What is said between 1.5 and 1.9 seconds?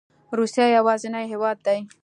دی